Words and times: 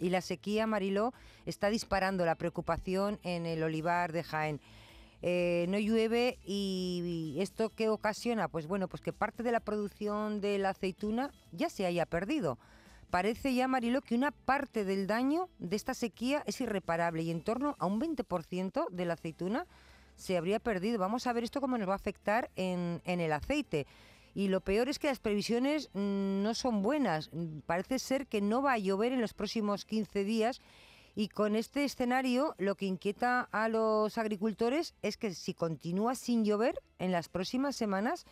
y 0.00 0.10
la 0.10 0.20
sequía, 0.20 0.66
Mariló, 0.66 1.12
está 1.46 1.70
disparando 1.70 2.24
la 2.24 2.34
preocupación 2.34 3.18
en 3.22 3.46
el 3.46 3.62
olivar 3.62 4.12
de 4.12 4.24
Jaén. 4.24 4.60
Eh, 5.22 5.66
no 5.68 5.78
llueve 5.78 6.38
y, 6.46 7.36
esto 7.38 7.70
qué 7.70 7.90
ocasiona, 7.90 8.48
pues 8.48 8.66
bueno, 8.66 8.88
pues 8.88 9.02
que 9.02 9.12
parte 9.12 9.42
de 9.42 9.52
la 9.52 9.60
producción 9.60 10.40
de 10.40 10.58
la 10.58 10.70
aceituna 10.70 11.30
ya 11.52 11.68
se 11.68 11.84
haya 11.84 12.06
perdido. 12.06 12.58
Parece 13.10 13.52
ya, 13.54 13.68
Mariló, 13.68 14.00
que 14.00 14.14
una 14.14 14.30
parte 14.30 14.84
del 14.84 15.06
daño 15.06 15.48
de 15.58 15.76
esta 15.76 15.94
sequía 15.94 16.42
es 16.46 16.60
irreparable 16.60 17.22
y 17.22 17.30
en 17.30 17.42
torno 17.42 17.76
a 17.78 17.86
un 17.86 18.00
20% 18.00 18.88
de 18.88 19.04
la 19.04 19.14
aceituna 19.14 19.66
se 20.16 20.36
habría 20.36 20.60
perdido. 20.60 20.98
Vamos 20.98 21.26
a 21.26 21.32
ver 21.32 21.44
esto 21.44 21.60
cómo 21.60 21.76
nos 21.76 21.88
va 21.88 21.94
a 21.94 21.96
afectar 21.96 22.50
en, 22.56 23.02
en 23.04 23.20
el 23.20 23.32
aceite. 23.32 23.86
Y 24.34 24.48
lo 24.48 24.60
peor 24.60 24.88
es 24.88 24.98
que 24.98 25.08
las 25.08 25.18
previsiones 25.18 25.90
mm, 25.92 26.42
no 26.42 26.54
son 26.54 26.82
buenas. 26.82 27.30
Parece 27.66 27.98
ser 27.98 28.26
que 28.26 28.40
no 28.40 28.62
va 28.62 28.74
a 28.74 28.78
llover 28.78 29.12
en 29.12 29.20
los 29.20 29.34
próximos 29.34 29.84
15 29.84 30.24
días 30.24 30.60
y 31.14 31.28
con 31.28 31.56
este 31.56 31.84
escenario 31.84 32.54
lo 32.58 32.76
que 32.76 32.86
inquieta 32.86 33.48
a 33.50 33.68
los 33.68 34.16
agricultores 34.16 34.94
es 35.02 35.16
que 35.16 35.34
si 35.34 35.54
continúa 35.54 36.14
sin 36.14 36.44
llover 36.44 36.80
en 36.98 37.12
las 37.12 37.28
próximas 37.28 37.76
semanas, 37.76 38.26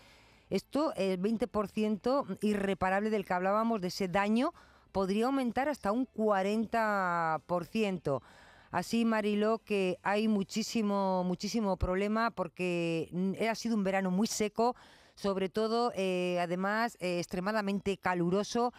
esto, 0.48 0.94
el 0.94 1.20
20% 1.20 2.38
irreparable 2.40 3.10
del 3.10 3.26
que 3.26 3.34
hablábamos, 3.34 3.80
de 3.80 3.88
ese 3.88 4.08
daño, 4.08 4.54
podría 4.92 5.26
aumentar 5.26 5.68
hasta 5.68 5.92
un 5.92 6.06
40%. 6.06 8.22
Así, 8.70 9.04
Mariló, 9.04 9.58
que 9.58 9.98
hay 10.02 10.28
muchísimo, 10.28 11.24
muchísimo 11.24 11.76
problema 11.76 12.30
porque 12.30 13.10
ha 13.48 13.54
sido 13.54 13.76
un 13.76 13.84
verano 13.84 14.10
muy 14.10 14.26
seco, 14.26 14.76
sobre 15.18 15.48
todo, 15.48 15.92
eh, 15.96 16.38
además, 16.40 16.96
eh, 17.00 17.18
extremadamente 17.18 17.96
caluroso 17.96 18.72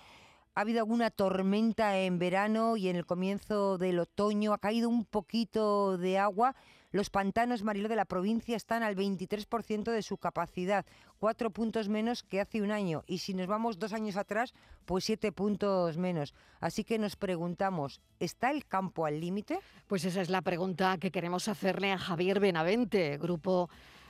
ha 0.55 0.61
habido 0.61 0.79
alguna 0.79 1.11
tormenta 1.11 1.97
en 1.99 2.17
verano 2.17 2.77
y 2.77 2.89
en 2.89 2.95
el 2.95 3.05
comienzo 3.05 3.77
del 3.77 3.99
otoño, 3.99 4.53
ha 4.53 4.57
caído 4.57 4.89
un 4.89 5.05
poquito 5.05 5.97
de 5.97 6.17
agua. 6.17 6.55
Los 6.91 7.09
pantanos, 7.09 7.63
Mariló, 7.63 7.87
de 7.87 7.95
la 7.95 8.05
provincia 8.05 8.55
están 8.55 8.81
al 8.81 8.95
23% 8.95 9.91
de 9.91 10.01
su 10.01 10.17
capacidad, 10.17 10.85
cuatro 11.19 11.51
puntos 11.51 11.87
menos 11.87 12.23
que 12.23 12.41
hace 12.41 12.61
un 12.61 12.71
año. 12.71 13.03
Y 13.05 13.19
si 13.19 13.33
nos 13.33 13.47
vamos 13.47 13.77
dos 13.77 13.93
años 13.93 14.17
atrás, 14.17 14.53
pues 14.85 15.03
siete 15.03 15.31
puntos 15.31 15.97
menos. 15.97 16.33
Así 16.59 16.83
que 16.83 16.97
nos 16.97 17.15
preguntamos, 17.15 18.01
¿está 18.19 18.49
el 18.49 18.65
campo 18.65 19.05
al 19.05 19.19
límite? 19.19 19.59
Pues 19.87 20.03
esa 20.03 20.21
es 20.21 20.29
la 20.29 20.41
pregunta 20.41 20.97
que 20.97 21.11
queremos 21.11 21.47
hacerle 21.47 21.91
a 21.91 21.97
Javier 21.99 22.39
Benavente, 22.39 23.17
grupo, 23.17 23.69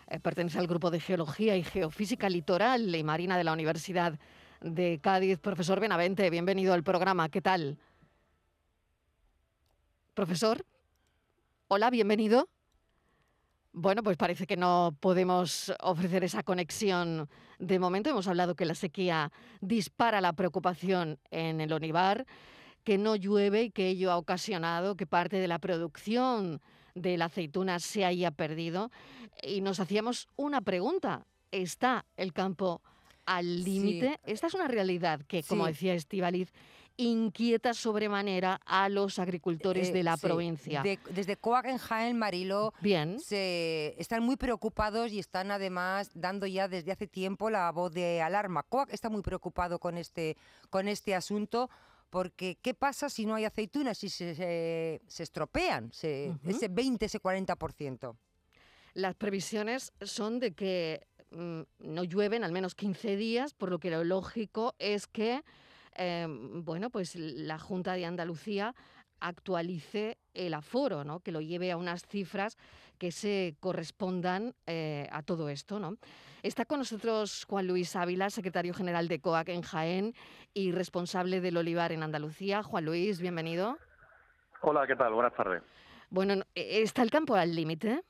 eh, 0.09 0.19
pertenece 0.19 0.57
al 0.57 0.67
grupo 0.67 0.89
de 0.89 0.99
Geología 0.99 1.55
y 1.55 1.63
Geofísica 1.63 2.29
Litoral 2.29 2.95
y 2.95 3.03
Marina 3.03 3.37
de 3.37 3.43
la 3.43 3.53
Universidad 3.53 4.19
de 4.59 4.99
Cádiz. 4.99 5.37
Profesor 5.37 5.79
Benavente, 5.79 6.29
bienvenido 6.31 6.73
al 6.73 6.83
programa. 6.83 7.29
¿Qué 7.29 7.41
tal? 7.41 7.77
Profesor, 10.15 10.65
hola, 11.67 11.91
bienvenido. 11.91 12.49
Bueno, 13.71 14.01
pues 14.01 14.17
parece 14.17 14.47
que 14.47 14.57
no 14.57 14.97
podemos 14.99 15.71
ofrecer 15.79 16.23
esa 16.23 16.41
conexión 16.41 17.29
de 17.59 17.77
momento. 17.77 18.09
Hemos 18.09 18.27
hablado 18.27 18.55
que 18.55 18.65
la 18.65 18.73
sequía 18.73 19.31
dispara 19.61 20.21
la 20.21 20.33
preocupación 20.33 21.19
en 21.29 21.61
el 21.61 21.71
olivar, 21.71 22.25
que 22.83 22.97
no 22.97 23.15
llueve 23.15 23.63
y 23.63 23.71
que 23.71 23.89
ello 23.89 24.11
ha 24.11 24.17
ocasionado 24.17 24.95
que 24.95 25.05
parte 25.05 25.37
de 25.37 25.47
la 25.47 25.59
producción 25.59 26.61
de 27.01 27.17
la 27.17 27.25
aceituna 27.25 27.79
se 27.79 28.05
haya 28.05 28.31
perdido. 28.31 28.91
Y 29.43 29.61
nos 29.61 29.79
hacíamos 29.79 30.27
una 30.35 30.61
pregunta. 30.61 31.25
¿Está 31.51 32.05
el 32.17 32.33
campo 32.33 32.81
al 33.29 33.63
límite. 33.63 34.19
Esta 34.25 34.47
es 34.47 34.53
una 34.55 34.67
realidad 34.67 35.21
que, 35.27 35.43
como 35.43 35.67
decía 35.67 35.93
Estivaliz, 35.93 36.51
inquieta 36.97 37.73
sobremanera 37.73 38.59
a 38.65 38.89
los 38.89 39.19
agricultores 39.19 39.89
eh, 39.89 39.93
de 39.93 40.03
la 40.03 40.17
provincia. 40.17 40.83
desde 41.11 41.37
Coac 41.37 41.65
en 41.65 41.77
Jaén, 41.77 42.17
Marilo, 42.17 42.73
Bien. 42.81 43.19
Se, 43.19 43.95
están 43.99 44.23
muy 44.23 44.35
preocupados 44.35 45.11
y 45.13 45.19
están 45.19 45.51
además 45.51 46.09
dando 46.13 46.45
ya 46.47 46.67
desde 46.67 46.91
hace 46.91 47.07
tiempo 47.07 47.49
la 47.49 47.71
voz 47.71 47.93
de 47.93 48.21
alarma. 48.21 48.63
Coac 48.63 48.91
está 48.91 49.09
muy 49.09 49.21
preocupado 49.21 49.79
con 49.79 49.97
este, 49.97 50.35
con 50.69 50.87
este 50.87 51.15
asunto 51.15 51.69
porque 52.09 52.57
¿qué 52.61 52.73
pasa 52.73 53.09
si 53.09 53.25
no 53.25 53.35
hay 53.35 53.45
aceitunas, 53.45 53.97
si 53.97 54.09
se, 54.09 54.35
se, 55.07 55.23
estropean 55.23 55.91
ese 55.91 56.67
20, 56.69 57.05
ese 57.05 57.19
40%? 57.21 58.17
Las 58.95 59.15
previsiones 59.15 59.93
son 60.01 60.39
de 60.39 60.53
que 60.53 61.07
Mm, 61.31 61.61
no 61.79 62.03
llueven 62.03 62.43
al 62.43 62.51
menos 62.51 62.73
15 62.73 63.15
días, 63.15 63.53
por 63.53 63.69
lo 63.69 63.79
que 63.79 63.91
lo 63.91 64.03
lógico 64.03 64.75
es 64.79 65.05
que 65.05 65.43
em, 65.95 66.63
bueno, 66.65 66.89
pues 66.89 67.15
la 67.15 67.59
Junta 67.59 67.93
de 67.93 68.05
Andalucía 68.05 68.75
actualice 69.21 70.17
el 70.33 70.53
aforo, 70.53 71.03
¿no? 71.03 71.19
que 71.19 71.31
lo 71.31 71.41
lleve 71.41 71.71
a 71.71 71.77
unas 71.77 72.05
cifras 72.05 72.57
que 72.97 73.11
se 73.11 73.55
correspondan 73.59 74.53
eh, 74.67 75.07
a 75.11 75.23
todo 75.23 75.49
esto. 75.49 75.79
¿no? 75.79 75.97
Está 76.43 76.65
con 76.65 76.79
nosotros 76.79 77.45
Juan 77.49 77.67
Luis 77.67 77.95
Ávila, 77.95 78.29
secretario 78.29 78.73
general 78.73 79.07
de 79.07 79.19
COAC 79.19 79.49
en 79.49 79.61
Jaén 79.61 80.13
y 80.53 80.71
responsable 80.71 81.41
del 81.41 81.57
olivar 81.57 81.91
en 81.91 82.03
Andalucía. 82.03 82.63
Juan 82.63 82.85
Luis, 82.85 83.21
bienvenido. 83.21 83.77
Hola, 84.61 84.85
¿qué 84.85 84.95
tal? 84.95 85.13
Buenas 85.13 85.33
tardes. 85.33 85.63
Bueno, 86.09 86.43
¿está 86.55 87.01
el 87.01 87.11
campo 87.11 87.35
al 87.35 87.55
límite? 87.55 88.03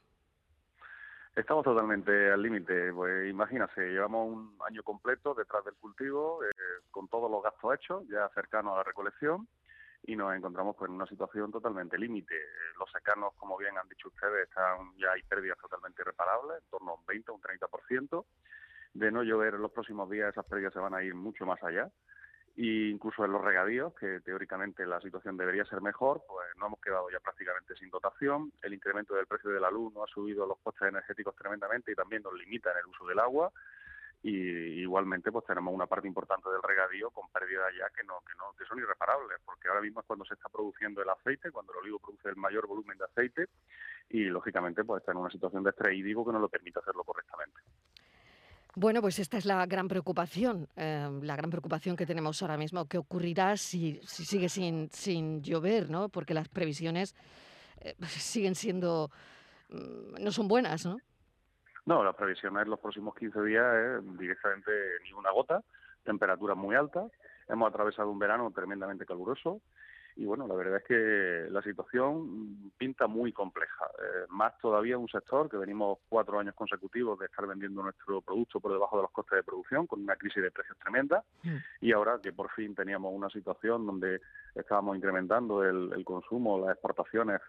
Estamos 1.35 1.63
totalmente 1.63 2.31
al 2.31 2.41
límite. 2.41 2.91
Pues 2.91 3.29
imagínate, 3.29 3.91
llevamos 3.91 4.27
un 4.27 4.57
año 4.67 4.83
completo 4.83 5.33
detrás 5.33 5.63
del 5.63 5.75
cultivo, 5.75 6.43
eh, 6.43 6.49
con 6.91 7.07
todos 7.07 7.29
los 7.29 7.43
gastos 7.43 7.75
hechos, 7.75 8.03
ya 8.09 8.29
cercanos 8.33 8.73
a 8.73 8.77
la 8.77 8.83
recolección, 8.83 9.47
y 10.03 10.15
nos 10.15 10.35
encontramos 10.35 10.75
pues, 10.77 10.89
en 10.89 10.95
una 10.95 11.05
situación 11.05 11.51
totalmente 11.51 11.97
límite. 11.97 12.35
Eh, 12.35 12.77
los 12.77 12.91
secanos, 12.91 13.33
como 13.37 13.57
bien 13.57 13.77
han 13.77 13.87
dicho 13.87 14.07
ustedes, 14.09 14.49
ya 14.97 15.11
hay 15.11 15.23
pérdidas 15.23 15.57
totalmente 15.57 16.01
irreparables, 16.01 16.63
en 16.63 16.69
torno 16.69 16.91
a 16.91 16.95
un 16.95 17.05
20 17.05 17.31
o 17.31 17.35
un 17.35 17.41
30%. 17.41 18.25
De 18.93 19.11
no 19.11 19.21
llover 19.21 19.53
en 19.55 19.61
los 19.61 19.71
próximos 19.71 20.09
días, 20.09 20.31
esas 20.31 20.45
pérdidas 20.45 20.73
se 20.73 20.79
van 20.79 20.95
a 20.95 21.03
ir 21.03 21.13
mucho 21.13 21.45
más 21.45 21.61
allá 21.63 21.91
y 22.61 22.89
incluso 22.89 23.23
en 23.23 23.31
los 23.31 23.41
regadíos, 23.41 23.93
que 23.93 24.19
teóricamente 24.19 24.85
la 24.85 24.99
situación 24.99 25.37
debería 25.37 25.63
ser 25.63 25.79
mejor, 25.79 26.23
pues 26.27 26.45
no 26.57 26.67
hemos 26.67 26.81
quedado 26.81 27.09
ya 27.09 27.21
prácticamente 27.21 27.73
sin 27.75 27.89
dotación. 27.89 28.51
El 28.61 28.73
incremento 28.73 29.15
del 29.15 29.27
precio 29.27 29.49
de 29.51 29.61
la 29.61 29.71
luz 29.71 29.93
no 29.93 30.03
ha 30.03 30.07
subido 30.07 30.45
los 30.45 30.59
costes 30.59 30.89
energéticos 30.89 31.37
tremendamente 31.37 31.93
y 31.93 31.95
también 31.95 32.21
nos 32.21 32.33
limita 32.33 32.69
en 32.73 32.79
el 32.79 32.85
uso 32.87 33.05
del 33.05 33.19
agua. 33.19 33.49
Y 34.21 34.81
igualmente 34.81 35.31
pues 35.31 35.45
tenemos 35.45 35.73
una 35.73 35.87
parte 35.87 36.07
importante 36.07 36.49
del 36.49 36.61
regadío 36.61 37.09
con 37.11 37.29
pérdidas 37.29 37.71
ya 37.77 37.89
que 37.95 38.03
no 38.03 38.19
que 38.27 38.33
no 38.37 38.51
que 38.57 38.65
son 38.65 38.77
irreparables 38.77 39.39
porque 39.45 39.69
ahora 39.69 39.79
mismo 39.79 40.01
es 40.01 40.05
cuando 40.05 40.25
se 40.25 40.33
está 40.33 40.49
produciendo 40.49 41.01
el 41.01 41.09
aceite 41.09 41.51
cuando 41.51 41.71
el 41.71 41.79
olivo 41.79 41.99
produce 41.99 42.27
el 42.27 42.35
mayor 42.35 42.67
volumen 42.67 42.97
de 42.97 43.05
aceite 43.05 43.47
y 44.09 44.25
lógicamente 44.25 44.83
pues 44.83 45.01
está 45.01 45.13
en 45.13 45.19
una 45.19 45.29
situación 45.29 45.63
de 45.63 45.69
estrés 45.69 45.97
hídrico 45.97 46.25
que 46.25 46.33
no 46.33 46.39
lo 46.39 46.49
permite 46.49 46.79
hacerlo 46.79 47.03
correctamente. 47.05 47.61
Bueno, 48.75 49.01
pues 49.01 49.19
esta 49.19 49.37
es 49.37 49.45
la 49.45 49.65
gran 49.65 49.87
preocupación, 49.87 50.69
eh, 50.75 51.09
la 51.21 51.35
gran 51.35 51.49
preocupación 51.49 51.95
que 51.95 52.05
tenemos 52.05 52.41
ahora 52.41 52.55
mismo. 52.55 52.87
¿Qué 52.87 52.97
ocurrirá 52.97 53.57
si, 53.57 53.99
sigue 54.03 54.47
sin, 54.47 54.89
sin 54.91 55.41
llover, 55.41 55.89
¿no? 55.89 56.09
Porque 56.09 56.33
las 56.33 56.47
previsiones 56.49 57.15
eh, 57.81 57.95
siguen 58.07 58.55
siendo, 58.55 59.11
mm, 59.69 60.23
no 60.23 60.31
son 60.31 60.47
buenas, 60.47 60.85
¿no? 60.85 60.97
No, 61.89 62.03
las 62.03 62.15
previsiones 62.15 62.61
en 62.61 62.69
los 62.69 62.79
próximos 62.79 63.15
15 63.15 63.41
días 63.41 63.65
es 63.75 64.19
directamente 64.19 64.71
ni 65.03 65.11
una 65.11 65.31
gota, 65.31 65.63
temperaturas 66.03 66.55
muy 66.55 66.75
altas. 66.75 67.11
Hemos 67.47 67.67
atravesado 67.67 68.11
un 68.11 68.19
verano 68.19 68.51
tremendamente 68.51 69.07
caluroso 69.07 69.59
y 70.15 70.23
bueno, 70.23 70.47
la 70.47 70.53
verdad 70.53 70.77
es 70.77 70.83
que 70.83 71.51
la 71.51 71.63
situación 71.63 72.71
pinta 72.77 73.07
muy 73.07 73.33
compleja. 73.33 73.85
Eh, 73.85 74.25
más 74.29 74.55
todavía 74.59 74.99
un 74.99 75.07
sector 75.07 75.49
que 75.49 75.57
venimos 75.57 75.97
cuatro 76.09 76.39
años 76.39 76.53
consecutivos 76.53 77.17
de 77.17 77.25
estar 77.25 77.47
vendiendo 77.47 77.81
nuestro 77.81 78.21
producto 78.21 78.59
por 78.59 78.71
debajo 78.71 78.97
de 78.97 79.03
los 79.03 79.11
costes 79.11 79.37
de 79.37 79.43
producción, 79.43 79.87
con 79.87 80.03
una 80.03 80.15
crisis 80.15 80.43
de 80.43 80.51
precios 80.51 80.77
tremenda, 80.77 81.23
mm. 81.41 81.55
y 81.81 81.91
ahora 81.91 82.19
que 82.21 82.33
por 82.33 82.51
fin 82.51 82.75
teníamos 82.75 83.11
una 83.11 83.31
situación 83.31 83.87
donde 83.87 84.21
estábamos 84.53 84.95
incrementando 84.95 85.63
el, 85.63 86.05
consumo, 86.05 86.59
las 86.59 86.73
exportaciones, 86.73 87.41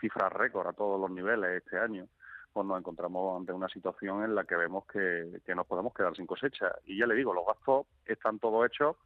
cifras 0.00 0.32
récord 0.32 0.66
a 0.66 0.72
todos 0.72 1.00
los 1.00 1.12
niveles 1.12 1.62
este 1.62 1.78
año, 1.78 2.08
pues 2.54 2.66
nos 2.66 2.78
encontramos 2.78 3.38
ante 3.38 3.52
una 3.52 3.68
situación 3.68 4.22
en 4.22 4.34
la 4.34 4.44
que 4.44 4.54
vemos 4.54 4.86
que, 4.86 5.40
que 5.44 5.54
nos 5.54 5.66
podemos 5.66 5.92
quedar 5.92 6.16
sin 6.16 6.26
cosecha. 6.26 6.72
Y 6.86 6.96
ya 6.98 7.06
le 7.06 7.16
digo, 7.16 7.34
los 7.34 7.44
gastos 7.44 7.86
están 8.06 8.38
todos 8.38 8.64
hechos 8.64 8.96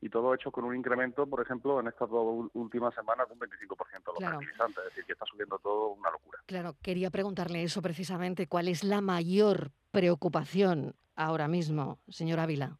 y 0.00 0.08
todo 0.08 0.34
hecho 0.34 0.50
con 0.50 0.64
un 0.64 0.74
incremento, 0.74 1.26
por 1.26 1.42
ejemplo, 1.42 1.80
en 1.80 1.88
estas 1.88 2.08
dos 2.08 2.48
últimas 2.54 2.94
semanas 2.94 3.26
de 3.28 3.34
un 3.34 3.40
25% 3.40 4.06
los 4.06 4.16
claro. 4.18 4.40
es 4.40 4.84
decir, 4.86 5.04
que 5.04 5.12
está 5.12 5.24
subiendo 5.26 5.58
todo 5.58 5.88
una 5.94 6.10
locura. 6.10 6.38
Claro, 6.46 6.76
quería 6.80 7.10
preguntarle 7.10 7.62
eso 7.62 7.82
precisamente, 7.82 8.46
¿cuál 8.46 8.68
es 8.68 8.84
la 8.84 9.00
mayor 9.00 9.72
preocupación 9.90 10.94
ahora 11.16 11.48
mismo, 11.48 11.98
señor 12.08 12.40
Ávila? 12.40 12.78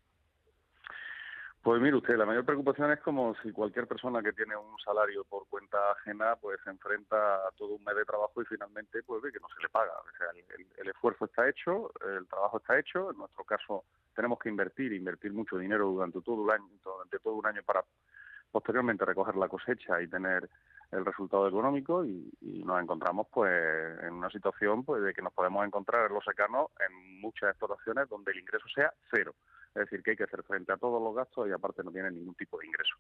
Pues 1.63 1.81
mire 1.81 1.97
usted, 1.97 2.17
la 2.17 2.27
mayor 2.27 2.45
preocupación 2.45 2.91
es 2.91 3.01
como 3.01 3.37
si 3.37 3.53
cualquier 3.53 3.87
persona 3.87 4.21
que 4.21 4.33
tiene 4.33 4.57
un 4.57 4.77
salario 4.85 5.23
por 5.23 5.47
cuenta 5.49 5.79
ajena, 5.93 6.35
pues 6.35 6.59
se 6.65 6.71
enfrenta 6.71 7.37
a 7.37 7.51
todo 7.57 7.75
un 7.75 7.85
mes 7.85 7.95
de 7.95 8.05
trabajo 8.05 8.43
y 8.43 8.45
finalmente 8.47 9.01
pues 9.05 9.23
ve 9.23 9.31
que 9.31 9.39
no 9.39 9.47
se 9.55 9.63
le 9.63 9.69
paga. 9.69 9.93
O 10.01 10.17
sea, 10.19 10.27
el 10.79 10.89
esfuerzo 10.89 11.27
está 11.27 11.49
hecho, 11.49 11.93
el 12.19 12.27
trabajo 12.27 12.59
está 12.59 12.77
hecho, 12.77 13.13
en 13.13 13.19
nuestro 13.19 13.45
caso 13.45 13.85
tenemos 14.15 14.41
que 14.41 14.49
invertir, 14.49 14.93
invertir 14.93 15.33
mucho 15.33 15.57
dinero 15.57 15.87
durante 15.87 16.21
todo 16.21 16.45
el 16.45 16.51
año, 16.51 16.69
durante 16.83 17.21
todo 17.21 17.35
un 17.35 17.47
año 17.47 17.63
para 17.65 17.85
posteriormente 18.51 19.05
recoger 19.05 19.37
la 19.37 19.49
cosecha 19.49 20.03
y 20.03 20.09
tener 20.09 20.49
el 20.91 21.05
resultado 21.05 21.49
económico 21.49 22.05
y, 22.05 22.31
nos 22.65 22.81
encontramos 22.81 23.27
pues 23.33 23.51
en 24.03 24.15
una 24.15 24.31
situación 24.31 24.85
pues 24.85 25.03
de 25.03 25.13
que 25.13 25.23
nos 25.23 25.33
podemos 25.33 25.67
encontrar 25.67 26.07
en 26.07 26.15
los 26.15 26.25
secanos 26.25 26.69
en 26.79 27.21
muchas 27.21 27.51
explotaciones 27.51 28.09
donde 28.09 28.31
el 28.33 28.39
ingreso 28.39 28.67
sea 28.75 28.93
cero. 29.11 29.35
Es 29.75 29.85
decir, 29.85 30.03
que 30.03 30.13
hay 30.13 30.17
que 30.17 30.25
hacer 30.25 30.43
frente 30.43 30.73
a 30.73 30.77
todos 30.77 31.03
los 31.03 31.15
gastos 31.15 31.49
y 31.49 31.53
aparte 31.53 31.83
no 31.83 31.91
tiene 31.91 32.11
ningún 32.11 32.35
tipo 32.35 32.59
de 32.59 32.67
ingreso. 32.67 32.95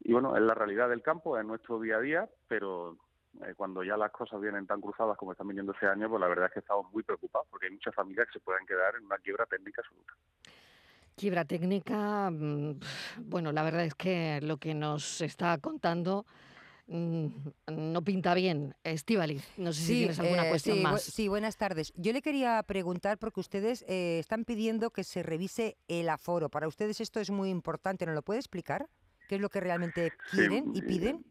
Y 0.00 0.12
bueno, 0.12 0.36
es 0.36 0.42
la 0.42 0.54
realidad 0.54 0.88
del 0.88 1.02
campo, 1.02 1.38
es 1.38 1.44
nuestro 1.44 1.80
día 1.80 1.96
a 1.96 2.00
día, 2.00 2.28
pero 2.46 2.96
eh, 3.42 3.54
cuando 3.56 3.82
ya 3.82 3.96
las 3.96 4.10
cosas 4.10 4.40
vienen 4.40 4.66
tan 4.66 4.80
cruzadas 4.80 5.16
como 5.16 5.32
están 5.32 5.48
viniendo 5.48 5.72
este 5.72 5.86
año, 5.86 6.08
pues 6.08 6.20
la 6.20 6.28
verdad 6.28 6.46
es 6.46 6.52
que 6.52 6.60
estamos 6.60 6.90
muy 6.92 7.02
preocupados 7.02 7.46
porque 7.50 7.66
hay 7.66 7.72
muchas 7.72 7.94
familias 7.94 8.26
que 8.26 8.38
se 8.38 8.44
pueden 8.44 8.66
quedar 8.66 8.94
en 8.96 9.04
una 9.04 9.18
quiebra 9.18 9.46
técnica 9.46 9.82
absoluta. 9.82 10.12
Quiebra 11.16 11.44
técnica, 11.44 12.30
mm, 12.30 12.78
bueno, 13.22 13.52
la 13.52 13.62
verdad 13.64 13.84
es 13.84 13.94
que 13.94 14.40
lo 14.40 14.56
que 14.56 14.74
nos 14.74 15.20
está 15.20 15.58
contando 15.58 16.26
no 16.88 18.02
pinta 18.02 18.34
bien. 18.34 18.74
Estivali, 18.82 19.40
no 19.58 19.72
sé 19.72 19.82
si 19.82 19.92
tienes 19.98 20.18
alguna 20.18 20.46
eh, 20.46 20.50
cuestión 20.50 20.82
más. 20.82 21.02
sí, 21.02 21.28
buenas 21.28 21.56
tardes. 21.56 21.92
Yo 21.96 22.12
le 22.12 22.22
quería 22.22 22.62
preguntar, 22.62 23.18
porque 23.18 23.40
ustedes 23.40 23.84
eh, 23.88 24.18
están 24.18 24.44
pidiendo 24.44 24.90
que 24.90 25.04
se 25.04 25.22
revise 25.22 25.76
el 25.86 26.08
aforo. 26.08 26.48
Para 26.48 26.66
ustedes 26.66 27.00
esto 27.00 27.20
es 27.20 27.30
muy 27.30 27.50
importante, 27.50 28.06
¿no 28.06 28.12
lo 28.12 28.22
puede 28.22 28.40
explicar? 28.40 28.86
¿Qué 29.28 29.34
es 29.34 29.40
lo 29.40 29.50
que 29.50 29.60
realmente 29.60 30.12
quieren 30.30 30.72
y 30.74 30.80
piden? 30.80 31.24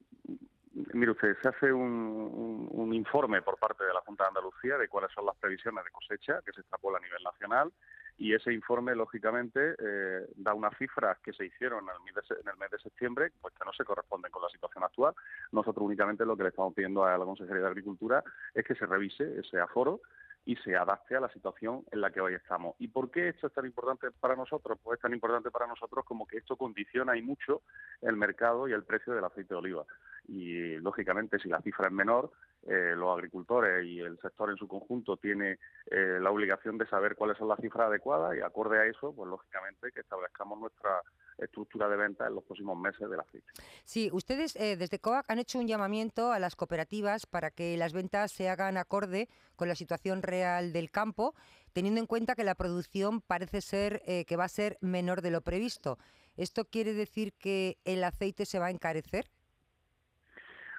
Mire 0.94 1.12
usted, 1.12 1.36
se 1.42 1.50
hace 1.50 1.74
un, 1.74 2.94
informe 2.94 3.42
por 3.42 3.57
parte 3.57 3.83
de 3.83 3.94
la 3.94 4.01
Junta 4.01 4.24
de 4.25 4.27
Andalucía 4.30 4.77
de 4.77 4.88
cuáles 4.88 5.12
son 5.12 5.25
las 5.25 5.36
previsiones 5.38 5.83
de 5.83 5.92
cosecha 5.92 6.39
que 6.45 6.51
se 6.51 6.62
extrapola 6.62 6.98
a 7.00 7.01
nivel 7.01 7.21
nacional 7.24 7.71
y 8.18 8.34
ese 8.34 8.52
informe, 8.52 8.96
lógicamente, 8.96 9.75
eh, 9.78 10.25
da 10.36 10.54
unas 10.54 10.75
cifras 10.78 11.19
que 11.19 11.34
se 11.34 11.46
hicieron 11.46 11.86
en 11.86 11.96
el, 11.96 12.02
mes 12.02 12.16
de, 12.16 12.36
en 12.42 12.48
el 12.50 12.58
mes 12.58 12.72
de 12.72 12.80
septiembre, 12.80 13.31
pues 13.40 13.54
que 13.54 13.66
no 13.66 13.74
se 13.74 13.86
corresponden 13.86 14.31
con 14.31 14.42
la 14.42 14.50
situación 14.50 14.84
actual. 14.84 15.14
Nosotros 15.52 15.86
únicamente 15.86 16.25
lo 16.25 16.36
que 16.36 16.44
le 16.44 16.50
estamos 16.50 16.74
pidiendo 16.74 17.06
a 17.06 17.18
la 17.18 17.25
Consejería 17.25 17.62
de 17.62 17.68
Agricultura 17.68 18.24
es 18.54 18.66
que 18.66 18.75
se 18.75 18.88
revise 18.88 19.40
ese 19.40 19.60
aforo 19.60 20.02
y 20.48 20.56
se 20.56 20.78
adapte 20.78 21.16
a 21.16 21.19
la 21.19 21.30
situación 21.30 21.84
en 21.92 22.00
la 22.00 22.10
que 22.10 22.22
hoy 22.22 22.34
estamos. 22.34 22.75
¿Y 22.80 22.88
por 22.88 23.12
qué 23.12 23.28
esto 23.28 23.48
es 23.48 23.54
tan 23.54 23.66
importante 23.66 24.12
para 24.12 24.36
nosotros? 24.36 24.80
Pues 24.81 24.98
es 24.98 25.02
tan 25.02 25.14
importante 25.14 25.52
para 25.52 25.68
nosotros 25.68 26.06
como 26.06 26.25
que 26.25 26.38
esto 26.38 26.56
condiciona 26.56 27.18
y 27.18 27.22
mucho 27.22 27.64
el 28.02 28.16
mercado 28.16 28.66
y 28.68 28.72
el 28.72 28.86
precio 28.86 29.14
del 29.14 29.25
aceite 29.25 29.54
de 29.54 29.60
oliva. 29.60 29.86
Y 30.25 30.78
lógicamente, 30.78 31.38
si 31.38 31.50
la 31.50 31.62
cifra 31.62 31.88
es 31.88 31.94
menor, 31.94 32.31
eh, 32.63 32.95
los 32.95 33.15
agricultores 33.15 33.86
y 33.86 34.00
el 34.00 34.19
sector 34.19 34.50
en 34.50 34.57
su 34.57 34.68
conjunto 34.68 35.15
tiene 35.15 35.57
eh, 35.89 36.18
la 36.19 36.31
obligación 36.31 36.77
de 36.77 36.88
saber 36.88 37.15
cuáles 37.15 37.38
son 37.38 37.48
las 37.48 37.59
cifras 37.59 37.88
adecuadas 37.88 38.36
y 38.36 38.42
acorde 38.42 38.80
a 38.80 38.86
eso, 38.86 39.13
pues 39.13 39.30
lógicamente 39.30 39.92
que 39.94 40.01
establezcamos 40.01 40.59
nuestra 40.59 41.01
estructura 41.38 41.88
de 41.88 41.95
venta 41.95 42.27
en 42.27 42.36
los 42.36 42.44
próximos 42.44 42.77
meses 42.77 43.09
de 43.09 43.15
la 43.15 43.21
aceite. 43.21 43.48
Sí, 43.86 44.09
ustedes 44.12 44.56
eh, 44.57 44.75
desde 44.75 45.00
COAC 45.00 45.30
han 45.30 45.39
hecho 45.39 45.59
un 45.59 45.68
llamamiento 45.68 46.31
a 46.31 46.39
las 46.39 46.56
cooperativas 46.56 47.25
para 47.25 47.51
que 47.51 47.77
las 47.77 47.94
ventas 47.94 48.31
se 48.31 48.50
hagan 48.50 48.75
acorde 48.75 49.30
con 49.56 49.68
la 49.69 49.75
situación 49.75 50.21
real 50.21 50.74
del 50.74 50.92
campo, 50.92 51.36
teniendo 51.71 52.01
en 52.01 52.07
cuenta 52.07 52.36
que 52.36 52.44
la 52.44 52.56
producción 52.56 53.21
parece 53.21 53.62
ser 53.62 54.01
que 54.27 54.36
va 54.36 54.45
a 54.45 54.50
ser 54.50 54.77
menor 54.81 55.21
de 55.21 55.31
lo 55.31 55.42
previsto. 55.42 55.98
¿Esto 56.36 56.65
quiere 56.65 56.94
decir 56.94 57.33
que 57.33 57.77
el 57.86 58.04
aceite 58.04 58.45
se 58.45 58.59
va 58.59 58.68
a 58.68 58.71
encarecer? 58.71 59.30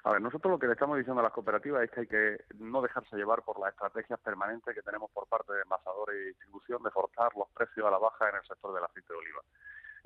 A 0.03 0.11
ver, 0.11 0.21
nosotros 0.21 0.51
lo 0.51 0.59
que 0.59 0.67
le 0.67 0.73
estamos 0.73 0.97
diciendo 0.97 1.19
a 1.19 1.23
las 1.23 1.33
cooperativas 1.33 1.83
es 1.83 1.91
que 1.91 1.99
hay 2.01 2.07
que 2.07 2.37
no 2.57 2.81
dejarse 2.81 3.17
llevar 3.17 3.43
por 3.43 3.59
las 3.59 3.73
estrategias 3.73 4.19
permanentes 4.19 4.73
que 4.73 4.81
tenemos 4.81 5.11
por 5.11 5.27
parte 5.27 5.53
de 5.53 5.61
envasadores 5.61 6.15
y 6.15 6.27
distribución 6.27 6.81
de 6.83 6.91
forzar 6.91 7.31
los 7.35 7.49
precios 7.49 7.85
a 7.85 7.91
la 7.91 7.97
baja 7.97 8.29
en 8.29 8.35
el 8.37 8.43
sector 8.43 8.73
del 8.73 8.83
aceite 8.83 9.13
de 9.13 9.19
oliva. 9.19 9.41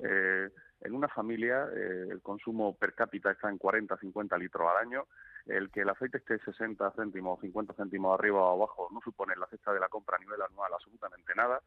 Eh, 0.00 0.50
en 0.80 0.94
una 0.94 1.06
familia 1.08 1.68
eh, 1.72 2.08
el 2.10 2.20
consumo 2.20 2.76
per 2.76 2.94
cápita 2.94 3.30
está 3.30 3.48
en 3.48 3.58
40-50 3.58 4.36
litros 4.38 4.68
al 4.68 4.84
año. 4.84 5.06
El 5.46 5.70
que 5.70 5.82
el 5.82 5.88
aceite 5.88 6.18
esté 6.18 6.38
60 6.38 6.90
céntimos 6.92 7.38
o 7.38 7.40
50 7.42 7.74
céntimos 7.74 8.18
arriba 8.18 8.42
o 8.42 8.56
abajo 8.56 8.88
no 8.92 9.00
supone 9.00 9.34
en 9.34 9.40
la 9.40 9.46
cesta 9.46 9.72
de 9.72 9.80
la 9.80 9.88
compra 9.88 10.16
a 10.16 10.20
nivel 10.20 10.40
anual 10.42 10.72
absolutamente 10.72 11.34
nada 11.34 11.60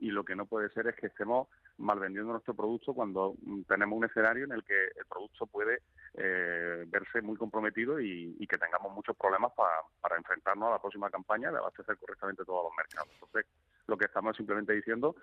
y 0.00 0.10
lo 0.10 0.24
que 0.24 0.34
no 0.34 0.46
puede 0.46 0.70
ser 0.70 0.88
es 0.88 0.96
que 0.96 1.06
estemos 1.06 1.48
mal 1.78 1.98
vendiendo 1.98 2.32
nuestro 2.32 2.54
producto 2.54 2.94
cuando 2.94 3.34
mm, 3.42 3.62
tenemos 3.62 3.96
un 3.96 4.04
escenario 4.04 4.44
en 4.44 4.52
el 4.52 4.64
que 4.64 4.86
el 4.96 5.06
producto 5.08 5.46
puede 5.46 5.82
eh, 6.14 6.84
verse 6.88 7.22
muy 7.22 7.36
comprometido 7.36 8.00
y, 8.00 8.46
que 8.46 8.58
tengamos 8.58 8.92
muchos 8.92 9.16
problemas 9.16 9.52
para 10.00 10.16
enfrentarnos 10.16 10.68
a 10.68 10.72
la 10.72 10.78
próxima 10.80 11.08
campaña 11.08 11.52
de 11.52 11.58
abastecer 11.58 11.96
correctamente 11.98 12.44
todos 12.44 12.64
los 12.64 12.72
mercados. 12.76 13.08
Entonces, 13.14 13.46
lo 13.86 13.96
que 13.96 14.06
estamos 14.06 14.36
simplemente 14.36 14.72
diciendo 14.72 15.14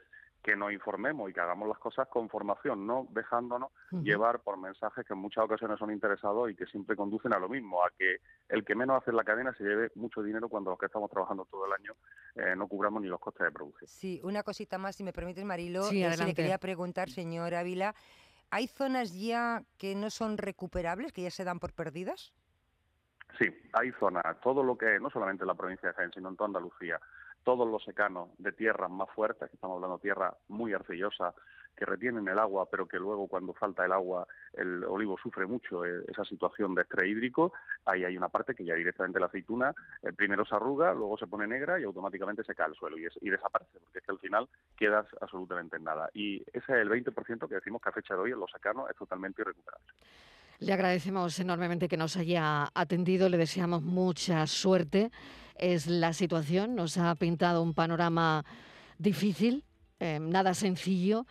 que 0.43 0.55
nos 0.55 0.71
informemos 0.71 1.29
y 1.29 1.33
que 1.33 1.41
hagamos 1.41 1.67
las 1.67 1.77
cosas 1.77 2.07
con 2.07 2.29
formación, 2.29 2.87
no 2.87 3.07
dejándonos 3.09 3.69
llevar 3.91 4.39
por 4.39 4.57
mensajes 4.57 5.05
que 5.05 5.13
en 5.13 5.19
muchas 5.19 5.43
ocasiones 5.43 5.77
son 5.77 5.91
interesados 5.91 6.49
y 6.49 6.55
que 6.55 6.65
siempre 6.67 6.95
conducen 6.95 7.33
a 7.33 7.39
lo 7.39 7.49
mismo, 7.49 7.83
a 7.83 7.89
que 7.97 8.17
el 8.47 8.63
que 8.63 8.75
menos 8.75 9.01
hace 9.01 9.11
la 9.11 9.23
cadena 9.23 9.53
se 9.57 9.63
lleve 9.63 9.91
mucho 9.95 10.23
dinero 10.23 10.47
cuando 10.47 10.69
los 10.69 10.79
que 10.79 10.85
estamos 10.85 11.09
trabajando 11.09 11.45
todo 11.51 11.65
el 11.65 11.73
año 11.73 11.93
eh, 12.35 12.55
no 12.55 12.67
cubramos 12.67 13.01
ni 13.01 13.09
los 13.09 13.19
costes 13.19 13.45
de 13.45 13.51
producción. 13.51 13.89
Sí, 13.89 14.21
una 14.23 14.43
cosita 14.43 14.77
más, 14.77 14.95
si 14.95 15.03
me 15.03 15.11
permites, 15.11 15.43
Marilo, 15.43 15.83
sí, 15.83 16.03
eh, 16.03 16.15
le 16.15 16.33
quería 16.33 16.57
preguntar, 16.57 17.09
señor 17.09 17.53
Ávila, 17.53 17.93
¿hay 18.49 18.67
zonas 18.67 19.13
ya 19.13 19.63
que 19.77 19.95
no 19.95 20.09
son 20.09 20.37
recuperables, 20.37 21.11
que 21.11 21.23
ya 21.23 21.31
se 21.31 21.43
dan 21.43 21.59
por 21.59 21.73
perdidas? 21.73 22.33
Sí, 23.37 23.45
hay 23.73 23.91
zonas, 23.99 24.23
todo 24.41 24.63
lo 24.63 24.77
que, 24.77 24.99
no 24.99 25.09
solamente 25.09 25.43
en 25.43 25.47
la 25.47 25.55
provincia 25.55 25.89
de 25.89 25.95
Jaén, 25.95 26.11
sino 26.13 26.29
en 26.29 26.37
toda 26.37 26.47
Andalucía, 26.47 26.99
todos 27.43 27.67
los 27.67 27.83
secanos 27.83 28.29
de 28.37 28.51
tierras 28.51 28.89
más 28.89 29.09
fuertes, 29.11 29.53
estamos 29.53 29.75
hablando 29.75 29.97
de 29.97 30.01
tierra 30.01 30.35
muy 30.47 30.73
arcillosa, 30.73 31.33
que 31.77 31.85
retienen 31.85 32.27
el 32.27 32.39
agua, 32.39 32.67
pero 32.69 32.87
que 32.87 32.97
luego 32.97 33.27
cuando 33.27 33.53
falta 33.53 33.85
el 33.85 33.91
agua 33.91 34.27
el 34.53 34.83
olivo 34.83 35.17
sufre 35.21 35.45
mucho 35.45 35.85
eh, 35.85 36.03
esa 36.07 36.25
situación 36.25 36.75
de 36.75 36.81
estrés 36.81 37.09
hídrico, 37.09 37.53
ahí 37.85 38.03
hay 38.03 38.17
una 38.17 38.29
parte 38.29 38.55
que 38.55 38.65
ya 38.65 38.75
directamente 38.75 39.19
la 39.19 39.27
aceituna 39.27 39.73
eh, 40.01 40.11
primero 40.11 40.45
se 40.45 40.55
arruga, 40.55 40.93
luego 40.93 41.17
se 41.17 41.27
pone 41.27 41.47
negra 41.47 41.79
y 41.79 41.83
automáticamente 41.83 42.43
se 42.43 42.55
cae 42.55 42.67
al 42.67 42.75
suelo 42.75 42.97
y, 42.97 43.29
desaparece, 43.29 43.79
porque 43.79 43.99
es 43.99 44.05
que 44.05 44.11
al 44.11 44.19
final 44.19 44.49
quedas 44.75 45.05
absolutamente 45.21 45.77
en 45.77 45.83
nada. 45.83 46.09
Y 46.13 46.41
ese 46.53 46.57
es 46.57 46.69
el 46.69 46.89
20% 46.89 47.47
que 47.47 47.55
decimos 47.55 47.81
que 47.81 47.89
a 47.89 47.93
fecha 47.93 48.15
de 48.15 48.21
hoy 48.21 48.31
en 48.31 48.39
los 48.39 48.51
secanos 48.51 48.89
es 48.89 48.95
totalmente 48.95 49.41
irrecuperable. 49.41 49.85
Le 50.59 50.73
agradecemos 50.73 51.39
enormemente 51.39 51.87
que 51.87 51.97
nos 51.97 52.17
haya 52.17 52.71
atendido, 52.73 53.29
le 53.29 53.37
deseamos 53.37 53.83
mucha 53.83 54.47
suerte 54.47 55.11
es 55.57 55.87
la 55.87 56.13
situación. 56.13 56.75
Nos 56.75 56.97
ha 56.97 57.13
pintado 57.15 57.61
un 57.61 57.73
panorama 57.73 58.45
difícil, 58.97 59.63
eh, 59.99 60.19
nada 60.19 60.53
sencillo. 60.53 61.25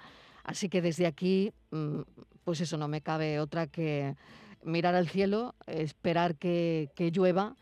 Así 0.46 0.68
que 0.68 0.80
desde 0.80 1.06
aquí, 1.06 1.52
mm, 1.72 2.02
pues 2.44 2.60
eso, 2.60 2.76
no 2.78 2.86
me 2.86 3.00
cabe 3.00 3.40
otra 3.40 3.66
que 3.66 4.14
mirar 4.62 4.94
al 4.94 5.08
cielo, 5.08 5.56
esperar 5.66 6.36
que, 6.36 6.88
llueva 7.12 7.56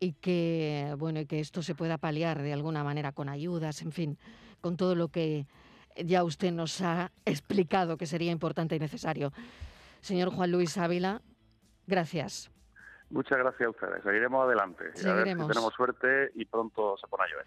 y 0.00 0.14
que, 0.14 0.94
bueno, 0.96 1.20
y 1.20 1.26
que 1.26 1.40
esto 1.40 1.62
se 1.62 1.74
pueda 1.74 1.98
paliar 1.98 2.40
de 2.40 2.54
alguna 2.54 2.82
manera 2.84 3.12
con 3.12 3.28
ayudas, 3.28 3.82
en 3.82 3.92
fin, 3.92 4.18
con 4.62 4.78
todo 4.78 4.94
lo 4.94 5.08
que 5.08 5.46
ya 5.94 6.24
usted 6.24 6.52
nos 6.52 6.80
ha 6.80 7.12
explicado 7.26 7.98
que 7.98 8.06
sería 8.06 8.32
importante 8.32 8.76
y 8.76 8.78
necesario. 8.78 9.30
Señor 10.00 10.30
Juan 10.30 10.50
Luis 10.50 10.78
Ávila, 10.78 11.20
gracias. 11.86 12.50
Muchas 13.10 13.36
gracias 13.36 13.66
a 13.66 13.70
ustedes. 13.70 14.02
Seguiremos 14.02 14.42
adelante. 14.46 14.84
A 14.84 15.12
ver 15.12 15.28
si 15.28 15.34
tenemos 15.34 15.74
suerte 15.74 16.30
y 16.34 16.46
pronto 16.46 16.96
se 16.96 17.06
pone 17.08 17.24
a 17.24 17.26
llover. 17.26 17.46